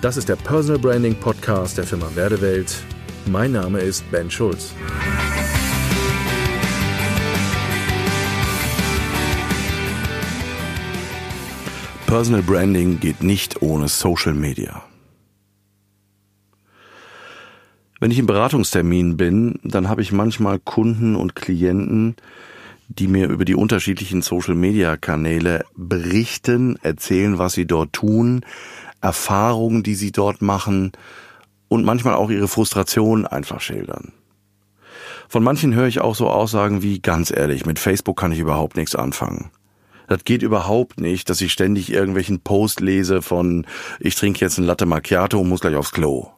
[0.00, 2.84] Das ist der Personal Branding Podcast der Firma Werdewelt.
[3.26, 4.72] Mein Name ist Ben Schulz.
[12.06, 14.84] Personal Branding geht nicht ohne Social Media.
[17.98, 22.14] Wenn ich im Beratungstermin bin, dann habe ich manchmal Kunden und Klienten,
[22.88, 28.44] die mir über die unterschiedlichen Social-Media-Kanäle berichten, erzählen, was sie dort tun,
[29.00, 30.92] Erfahrungen, die sie dort machen
[31.68, 34.12] und manchmal auch ihre Frustration einfach schildern.
[35.28, 38.76] Von manchen höre ich auch so Aussagen wie, ganz ehrlich, mit Facebook kann ich überhaupt
[38.76, 39.50] nichts anfangen.
[40.06, 43.66] Das geht überhaupt nicht, dass ich ständig irgendwelchen Post lese von,
[44.00, 46.30] ich trinke jetzt ein Latte Macchiato und muss gleich aufs Klo.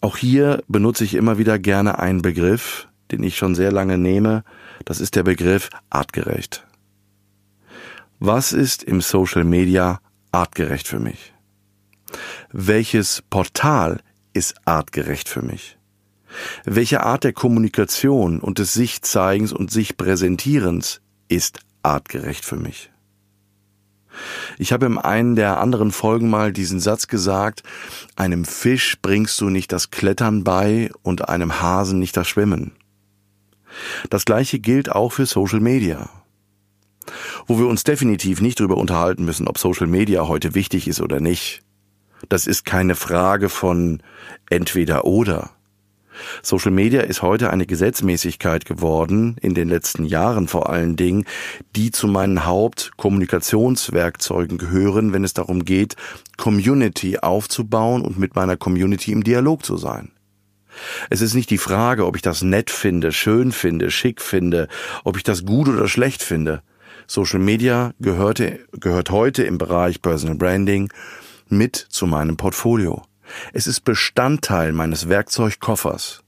[0.00, 4.44] Auch hier benutze ich immer wieder gerne einen Begriff, den ich schon sehr lange nehme.
[4.84, 6.64] Das ist der Begriff artgerecht.
[8.20, 10.00] Was ist im Social Media
[10.32, 11.34] artgerecht für mich?
[12.50, 14.00] Welches Portal
[14.32, 15.78] ist artgerecht für mich?
[16.64, 22.90] Welche Art der Kommunikation und des Sichtzeigens und sich Präsentierens ist artgerecht für mich?
[24.58, 27.62] Ich habe in einen der anderen Folgen mal diesen Satz gesagt,
[28.16, 32.72] einem Fisch bringst du nicht das Klettern bei und einem Hasen nicht das Schwimmen.
[34.10, 36.10] Das gleiche gilt auch für Social Media.
[37.46, 41.20] Wo wir uns definitiv nicht darüber unterhalten müssen, ob Social Media heute wichtig ist oder
[41.20, 41.62] nicht.
[42.28, 44.02] Das ist keine Frage von
[44.48, 45.50] entweder oder.
[46.42, 51.24] Social Media ist heute eine Gesetzmäßigkeit geworden, in den letzten Jahren vor allen Dingen,
[51.74, 55.96] die zu meinen Hauptkommunikationswerkzeugen gehören, wenn es darum geht,
[56.36, 60.12] Community aufzubauen und mit meiner Community im Dialog zu sein.
[61.10, 64.68] Es ist nicht die Frage, ob ich das nett finde, schön finde, schick finde,
[65.04, 66.62] ob ich das gut oder schlecht finde.
[67.12, 70.90] Social Media gehörte, gehört heute im Bereich Personal Branding
[71.50, 73.02] mit zu meinem Portfolio.
[73.52, 76.22] Es ist Bestandteil meines Werkzeugkoffers.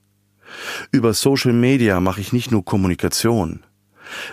[0.90, 3.60] Über Social Media mache ich nicht nur Kommunikation.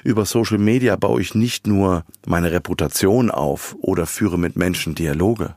[0.03, 5.55] Über Social Media baue ich nicht nur meine Reputation auf oder führe mit Menschen Dialoge.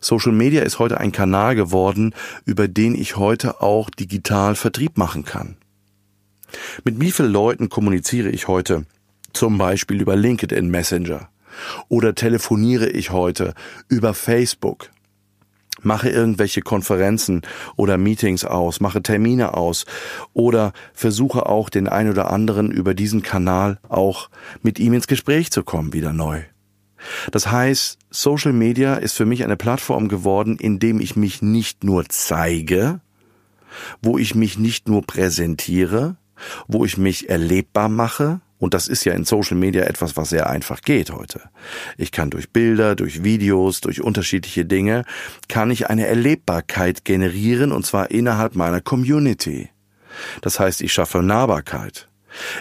[0.00, 2.14] Social Media ist heute ein Kanal geworden,
[2.46, 5.58] über den ich heute auch digital Vertrieb machen kann.
[6.84, 8.86] Mit wie vielen Leuten kommuniziere ich heute?
[9.36, 11.28] Zum Beispiel über LinkedIn Messenger.
[11.90, 13.52] Oder telefoniere ich heute
[13.86, 14.88] über Facebook?
[15.82, 17.42] Mache irgendwelche Konferenzen
[17.76, 19.84] oder Meetings aus, mache Termine aus
[20.32, 24.30] oder versuche auch den ein oder anderen über diesen Kanal auch
[24.62, 26.40] mit ihm ins Gespräch zu kommen, wieder neu.
[27.30, 31.84] Das heißt, Social Media ist für mich eine Plattform geworden, in dem ich mich nicht
[31.84, 33.02] nur zeige,
[34.00, 36.16] wo ich mich nicht nur präsentiere,
[36.68, 40.48] wo ich mich erlebbar mache, und das ist ja in Social Media etwas, was sehr
[40.48, 41.42] einfach geht heute.
[41.98, 45.04] Ich kann durch Bilder, durch Videos, durch unterschiedliche Dinge,
[45.48, 49.68] kann ich eine Erlebbarkeit generieren, und zwar innerhalb meiner Community.
[50.40, 52.08] Das heißt, ich schaffe Nahbarkeit.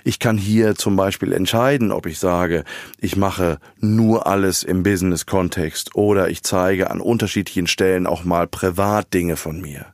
[0.03, 2.63] Ich kann hier zum Beispiel entscheiden, ob ich sage,
[2.99, 9.13] ich mache nur alles im Business-Kontext oder ich zeige an unterschiedlichen Stellen auch mal privat
[9.13, 9.87] Dinge von mir.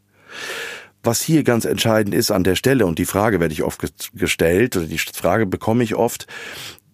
[1.04, 3.82] Was hier ganz entscheidend ist an der Stelle, und die Frage werde ich oft
[4.14, 6.28] gestellt, oder die Frage bekomme ich oft,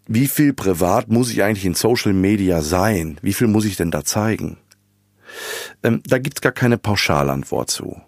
[0.08, 3.20] wie viel privat muss ich eigentlich in Social Media sein?
[3.22, 4.58] Wie viel muss ich denn da zeigen?
[5.84, 8.02] Ähm, da gibt's gar keine Pauschalantwort zu.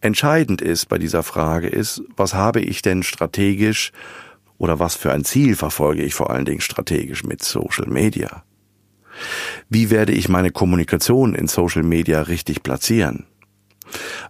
[0.00, 3.92] Entscheidend ist bei dieser Frage ist, was habe ich denn strategisch
[4.58, 8.44] oder was für ein Ziel verfolge ich vor allen Dingen strategisch mit Social Media?
[9.68, 13.26] Wie werde ich meine Kommunikation in Social Media richtig platzieren?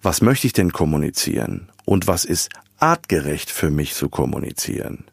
[0.03, 1.71] Was möchte ich denn kommunizieren?
[1.85, 5.05] Und was ist artgerecht für mich zu kommunizieren?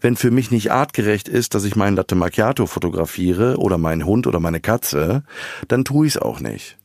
[0.00, 4.26] Wenn für mich nicht artgerecht ist, dass ich meinen Latte Macchiato fotografiere oder meinen Hund
[4.26, 5.22] oder meine Katze,
[5.68, 6.78] dann tue ich es auch nicht.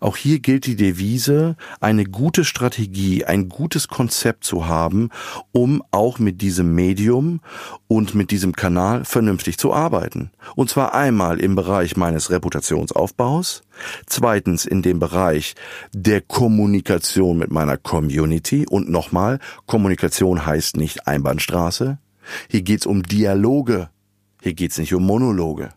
[0.00, 5.10] Auch hier gilt die Devise, eine gute Strategie, ein gutes Konzept zu haben,
[5.52, 7.40] um auch mit diesem Medium
[7.88, 10.30] und mit diesem Kanal vernünftig zu arbeiten.
[10.56, 13.62] Und zwar einmal im Bereich meines Reputationsaufbaus,
[14.06, 15.54] zweitens in dem Bereich
[15.92, 21.98] der Kommunikation mit meiner Community und nochmal, Kommunikation heißt nicht Einbahnstraße.
[22.48, 23.88] Hier geht's um Dialoge.
[24.42, 25.70] Hier geht's nicht um Monologe.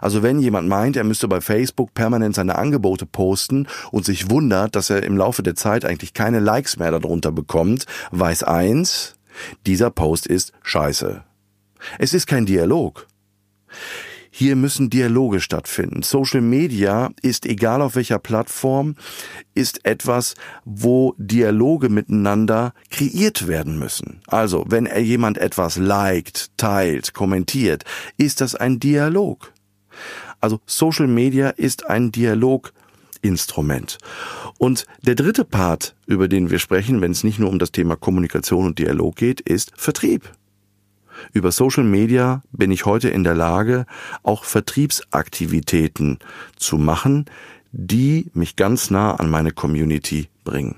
[0.00, 4.76] Also wenn jemand meint, er müsste bei Facebook permanent seine Angebote posten und sich wundert,
[4.76, 9.16] dass er im Laufe der Zeit eigentlich keine Likes mehr darunter bekommt, weiß eins,
[9.66, 11.24] dieser Post ist scheiße.
[11.98, 13.06] Es ist kein Dialog.
[14.32, 16.02] Hier müssen Dialoge stattfinden.
[16.02, 18.94] Social Media ist, egal auf welcher Plattform,
[19.54, 20.34] ist etwas,
[20.64, 24.20] wo Dialoge miteinander kreiert werden müssen.
[24.28, 27.84] Also, wenn jemand etwas liked, teilt, kommentiert,
[28.18, 29.52] ist das ein Dialog.
[30.40, 33.98] Also Social Media ist ein Dialoginstrument.
[34.58, 37.96] Und der dritte Part, über den wir sprechen, wenn es nicht nur um das Thema
[37.96, 40.30] Kommunikation und Dialog geht, ist Vertrieb.
[41.32, 43.86] Über Social Media bin ich heute in der Lage,
[44.22, 46.18] auch Vertriebsaktivitäten
[46.56, 47.26] zu machen,
[47.72, 50.76] die mich ganz nah an meine Community bringen.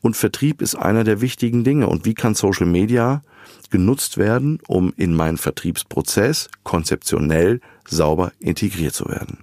[0.00, 1.86] Und Vertrieb ist einer der wichtigen Dinge.
[1.88, 3.22] Und wie kann Social Media
[3.70, 9.38] genutzt werden, um in meinen Vertriebsprozess konzeptionell sauber integriert zu werden?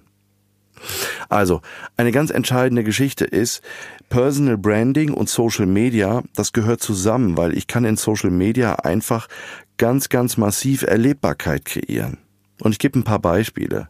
[1.28, 1.60] Also,
[1.96, 3.62] eine ganz entscheidende Geschichte ist,
[4.08, 9.28] Personal Branding und Social Media, das gehört zusammen, weil ich kann in Social Media einfach
[9.76, 12.18] ganz, ganz massiv Erlebbarkeit kreieren.
[12.60, 13.88] Und ich gebe ein paar Beispiele.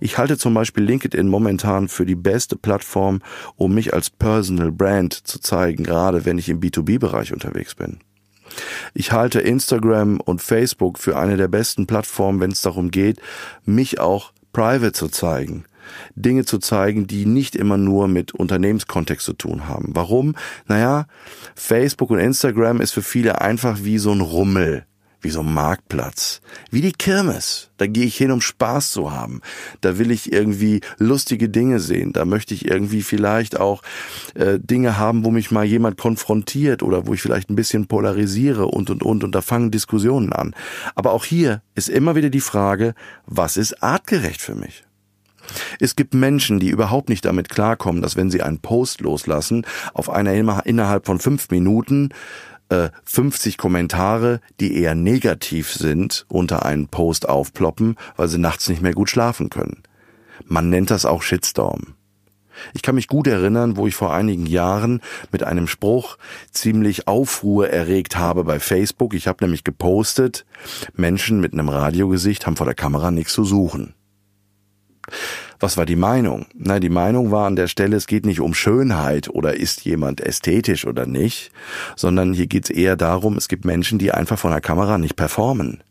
[0.00, 3.20] Ich halte zum Beispiel LinkedIn momentan für die beste Plattform,
[3.56, 7.98] um mich als Personal Brand zu zeigen, gerade wenn ich im B2B-Bereich unterwegs bin.
[8.92, 13.20] Ich halte Instagram und Facebook für eine der besten Plattformen, wenn es darum geht,
[13.64, 15.64] mich auch private zu zeigen.
[16.14, 19.90] Dinge zu zeigen, die nicht immer nur mit Unternehmenskontext zu tun haben.
[19.92, 20.34] Warum?
[20.66, 21.06] Naja,
[21.54, 24.86] Facebook und Instagram ist für viele einfach wie so ein Rummel
[25.24, 26.40] wie so ein Marktplatz,
[26.70, 27.70] wie die Kirmes.
[27.78, 29.40] Da gehe ich hin, um Spaß zu haben.
[29.80, 32.12] Da will ich irgendwie lustige Dinge sehen.
[32.12, 33.82] Da möchte ich irgendwie vielleicht auch
[34.34, 38.66] äh, Dinge haben, wo mich mal jemand konfrontiert oder wo ich vielleicht ein bisschen polarisiere
[38.66, 40.54] und und und und da fangen Diskussionen an.
[40.94, 42.94] Aber auch hier ist immer wieder die Frage,
[43.26, 44.84] was ist artgerecht für mich?
[45.80, 50.10] Es gibt Menschen, die überhaupt nicht damit klarkommen, dass wenn sie einen Post loslassen, auf
[50.10, 50.32] einer
[50.66, 52.10] innerhalb von fünf Minuten
[53.04, 58.82] 50 äh, Kommentare, die eher negativ sind, unter einen Post aufploppen, weil sie nachts nicht
[58.82, 59.82] mehr gut schlafen können.
[60.46, 61.94] Man nennt das auch Shitstorm.
[62.72, 65.00] Ich kann mich gut erinnern, wo ich vor einigen Jahren
[65.32, 66.18] mit einem Spruch
[66.52, 69.14] ziemlich Aufruhr erregt habe bei Facebook.
[69.14, 70.46] Ich habe nämlich gepostet,
[70.94, 73.94] Menschen mit einem Radiogesicht haben vor der Kamera nichts zu suchen.
[75.60, 76.46] Was war die Meinung?
[76.54, 80.20] Na, die Meinung war an der Stelle, es geht nicht um Schönheit oder ist jemand
[80.20, 81.52] ästhetisch oder nicht,
[81.96, 85.16] sondern hier geht es eher darum, es gibt Menschen, die einfach von der Kamera nicht
[85.16, 85.82] performen.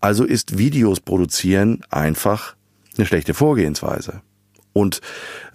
[0.00, 2.56] Also ist Videos produzieren einfach
[2.96, 4.22] eine schlechte Vorgehensweise.
[4.72, 5.00] Und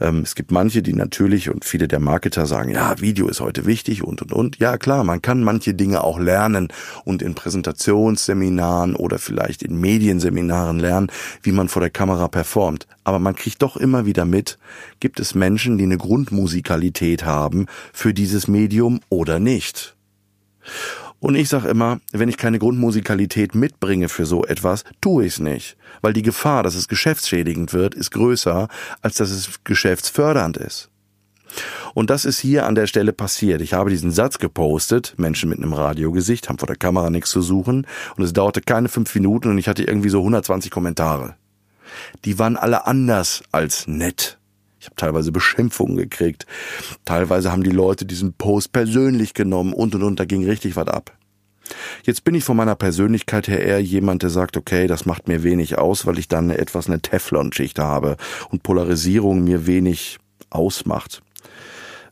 [0.01, 3.65] ähm, es gibt manche, die natürlich und viele der Marketer sagen, ja, Video ist heute
[3.65, 4.59] wichtig und und und.
[4.59, 6.67] Ja, klar, man kann manche Dinge auch lernen
[7.05, 12.87] und in Präsentationsseminaren oder vielleicht in Medienseminaren lernen, wie man vor der Kamera performt.
[13.03, 14.57] Aber man kriegt doch immer wieder mit,
[14.99, 19.95] gibt es Menschen, die eine Grundmusikalität haben für dieses Medium oder nicht.
[21.25, 25.39] Und ich sage immer, wenn ich keine Grundmusikalität mitbringe für so etwas, tue ich es
[25.39, 25.75] nicht.
[26.03, 28.67] Weil die Gefahr, dass es geschäftsschädigend wird, ist größer,
[29.01, 30.91] als dass es geschäftsfördernd ist.
[31.95, 33.61] Und das ist hier an der Stelle passiert.
[33.61, 37.41] Ich habe diesen Satz gepostet, Menschen mit einem Radiogesicht haben vor der Kamera nichts zu
[37.41, 37.87] suchen
[38.17, 41.37] und es dauerte keine fünf Minuten und ich hatte irgendwie so 120 Kommentare.
[42.23, 44.37] Die waren alle anders als nett.
[44.85, 46.45] Ich habe teilweise Beschimpfungen gekriegt.
[47.05, 50.87] Teilweise haben die Leute diesen Post persönlich genommen und und und, da ging richtig was
[50.87, 51.11] ab.
[52.03, 55.41] Jetzt bin ich von meiner Persönlichkeit her eher jemand, der sagt, okay, das macht mir
[55.41, 58.17] wenig aus, weil ich dann etwas eine Teflon-Schicht habe
[58.51, 60.19] und Polarisierung mir wenig
[60.51, 61.23] ausmacht.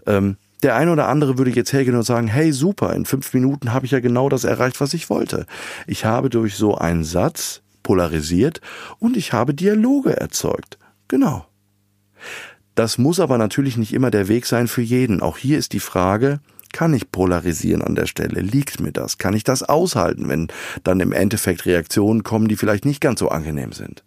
[0.07, 3.71] Ähm, der eine oder andere würde jetzt hergehen und sagen, hey super, in fünf Minuten
[3.71, 5.45] habe ich ja genau das erreicht, was ich wollte.
[5.85, 8.61] Ich habe durch so einen Satz polarisiert
[8.97, 10.79] und ich habe Dialoge erzeugt.
[11.07, 11.45] Genau.
[12.75, 15.21] Das muss aber natürlich nicht immer der Weg sein für jeden.
[15.21, 16.39] Auch hier ist die Frage,
[16.71, 18.41] kann ich polarisieren an der Stelle?
[18.41, 19.19] Liegt mir das?
[19.19, 20.47] Kann ich das aushalten, wenn
[20.83, 24.03] dann im Endeffekt Reaktionen kommen, die vielleicht nicht ganz so angenehm sind?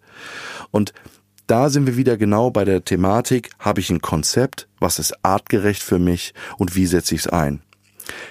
[0.72, 0.92] Und
[1.46, 5.80] da sind wir wieder genau bei der Thematik, habe ich ein Konzept, was ist artgerecht
[5.80, 7.62] für mich und wie setze ich es ein?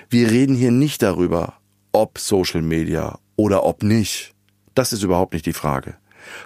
[0.10, 1.54] Wir reden hier nicht darüber,
[1.94, 4.34] ob Social Media oder ob nicht.
[4.74, 5.96] Das ist überhaupt nicht die Frage.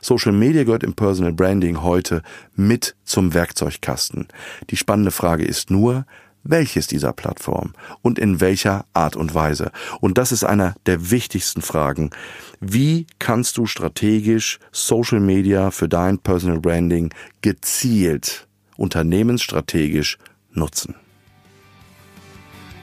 [0.02, 2.22] Social Media gehört im Personal Branding heute
[2.56, 4.28] mit zum Werkzeugkasten.
[4.70, 6.06] Die spannende Frage ist nur,
[6.44, 9.72] welches dieser Plattformen und in welcher Art und Weise.
[10.00, 12.12] Und das ist einer der wichtigsten Fragen.
[12.60, 20.18] Wie kannst du strategisch Social Media für dein Personal Branding gezielt, unternehmensstrategisch
[20.52, 20.96] nutzen?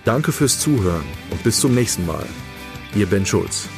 [0.04, 2.24] Danke fürs Zuhören und bis zum nächsten Mal.
[2.94, 3.68] Ihr Ben Schulz.